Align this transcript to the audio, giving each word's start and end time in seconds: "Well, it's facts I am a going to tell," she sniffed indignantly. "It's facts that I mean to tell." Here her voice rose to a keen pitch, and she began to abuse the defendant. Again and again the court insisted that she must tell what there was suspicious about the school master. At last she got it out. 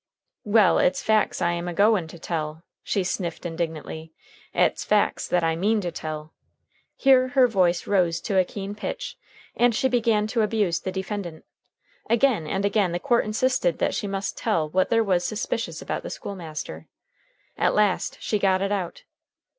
"Well, 0.45 0.79
it's 0.79 1.03
facts 1.03 1.43
I 1.43 1.51
am 1.51 1.67
a 1.67 1.75
going 1.75 2.07
to 2.07 2.17
tell," 2.17 2.63
she 2.81 3.03
sniffed 3.03 3.45
indignantly. 3.45 4.11
"It's 4.51 4.83
facts 4.83 5.27
that 5.27 5.43
I 5.43 5.55
mean 5.55 5.79
to 5.81 5.91
tell." 5.91 6.33
Here 6.95 7.27
her 7.27 7.45
voice 7.47 7.85
rose 7.85 8.19
to 8.21 8.39
a 8.39 8.43
keen 8.43 8.73
pitch, 8.73 9.15
and 9.55 9.75
she 9.75 9.87
began 9.87 10.25
to 10.33 10.41
abuse 10.41 10.79
the 10.79 10.91
defendant. 10.91 11.45
Again 12.09 12.47
and 12.47 12.65
again 12.65 12.93
the 12.93 12.99
court 12.99 13.25
insisted 13.25 13.77
that 13.77 13.93
she 13.93 14.07
must 14.07 14.35
tell 14.35 14.69
what 14.71 14.89
there 14.89 15.03
was 15.03 15.23
suspicious 15.23 15.83
about 15.83 16.01
the 16.01 16.09
school 16.09 16.35
master. 16.35 16.87
At 17.55 17.75
last 17.75 18.17
she 18.19 18.39
got 18.39 18.63
it 18.63 18.71
out. 18.71 19.03